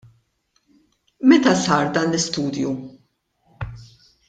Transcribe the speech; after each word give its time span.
Meta 1.29 1.53
sar 1.65 1.85
dan 1.95 2.09
l-istudju? 2.11 2.71